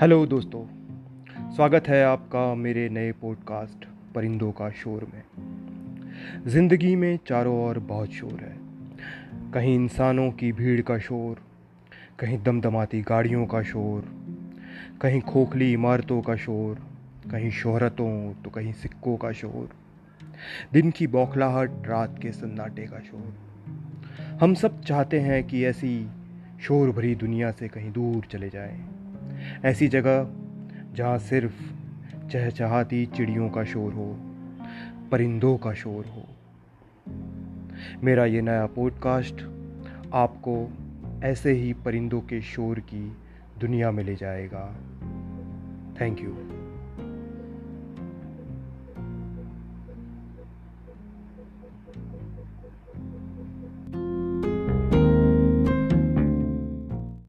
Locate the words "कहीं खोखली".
15.00-15.72